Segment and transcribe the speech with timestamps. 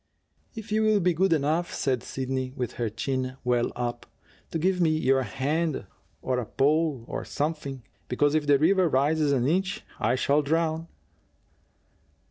[0.55, 4.07] "If you will be good enough," said Sidney, with her chin well up,
[4.49, 5.85] "to give me your hand
[6.23, 10.87] or a pole or something because if the river rises an inch I shall drown."